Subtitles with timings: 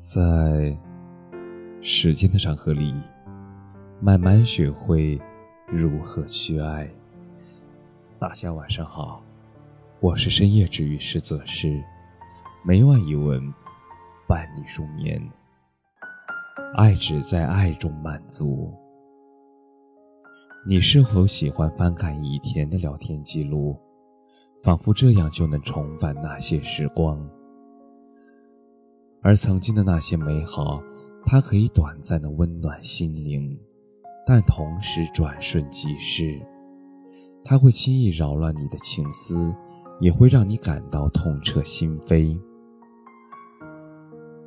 [0.00, 0.78] 在
[1.80, 2.94] 时间的长河里，
[4.00, 5.20] 慢慢学会
[5.66, 6.88] 如何去爱。
[8.16, 9.20] 大家晚上好，
[9.98, 11.82] 我是深夜治愈师泽师，
[12.64, 13.52] 每晚一文
[14.28, 15.20] 伴你入眠。
[16.76, 18.72] 爱只在爱中满足。
[20.64, 23.76] 你是否喜欢翻看以前的聊天记录，
[24.62, 27.28] 仿佛这样就能重返那些时光？
[29.20, 30.82] 而曾经的那些美好，
[31.26, 33.58] 它可以短暂的温暖心灵，
[34.24, 36.40] 但同时转瞬即逝。
[37.44, 39.54] 它会轻易扰乱你的情思，
[40.00, 42.38] 也会让你感到痛彻心扉。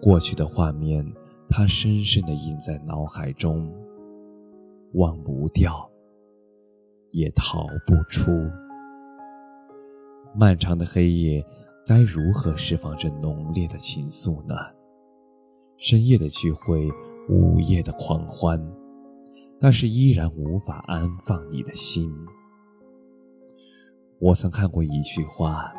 [0.00, 1.04] 过去的画面，
[1.48, 3.74] 它深深的印在脑海中，
[4.92, 5.90] 忘不掉，
[7.10, 8.30] 也逃不出。
[10.32, 11.44] 漫长的黑夜。
[11.90, 14.54] 该如何释放这浓烈的情愫呢？
[15.76, 16.88] 深夜的聚会，
[17.28, 18.64] 午夜的狂欢，
[19.58, 22.08] 但是依然无法安放你的心。
[24.20, 25.72] 我曾看过一句话：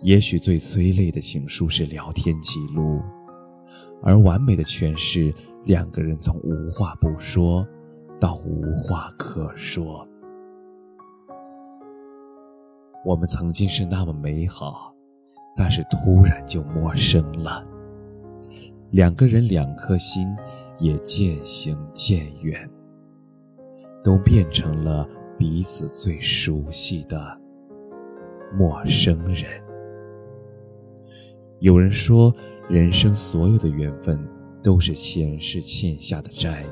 [0.00, 3.02] 也许最催泪的情书是聊天记录，
[4.02, 5.30] 而完美的诠释，
[5.66, 7.68] 两个人从无话不说
[8.18, 10.08] 到无话可说。
[13.04, 14.94] 我们曾经是那么美好，
[15.54, 17.64] 但是突然就陌生了。
[18.90, 20.26] 两个人，两颗心，
[20.78, 22.68] 也渐行渐远，
[24.02, 27.38] 都变成了彼此最熟悉的
[28.56, 29.44] 陌生人。
[31.60, 32.34] 有人说，
[32.68, 34.18] 人生所有的缘分
[34.62, 36.64] 都是前世欠下的债。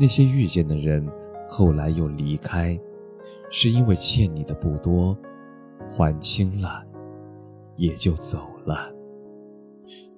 [0.00, 1.06] 那些遇见的人，
[1.46, 2.78] 后来又离开，
[3.50, 5.16] 是因为欠你的不多。
[5.90, 6.84] 还清了，
[7.76, 8.92] 也就走了。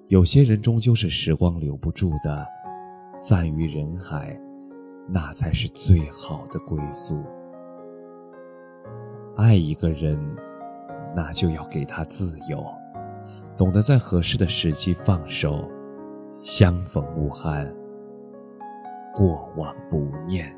[0.09, 2.45] 有些人终究是时光留不住的，
[3.13, 4.37] 散于人海，
[5.07, 7.23] 那才是最好的归宿。
[9.37, 10.19] 爱一个人，
[11.15, 12.61] 那就要给他自由，
[13.55, 15.65] 懂得在合适的时机放手，
[16.41, 17.73] 相逢无憾，
[19.15, 20.53] 过往不念，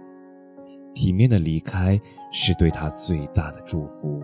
[1.04, 2.00] 体面的离开
[2.32, 4.24] 是对他最大的祝福。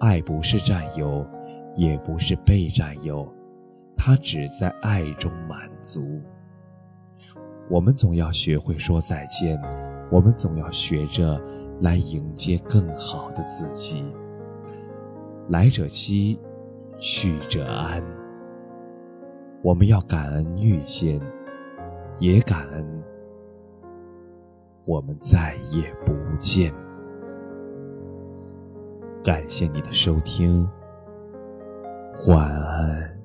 [0.00, 1.22] 爱不是占有，
[1.74, 3.30] 也不是被占有，
[3.94, 6.18] 它只在爱中满足。
[7.68, 9.60] 我们总要学会说再见，
[10.10, 11.38] 我们总要学着
[11.82, 14.02] 来迎接更好的自己。
[15.50, 16.40] 来者期，
[16.98, 18.02] 去者安。
[19.62, 21.20] 我们要感恩遇见，
[22.18, 22.95] 也感恩
[24.86, 26.72] 我们再也不见。
[29.24, 30.68] 感谢你的收听，
[32.28, 33.15] 晚安。